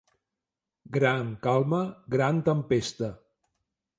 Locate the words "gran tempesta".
2.15-3.13